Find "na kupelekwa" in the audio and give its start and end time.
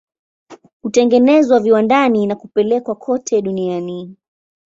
2.27-2.95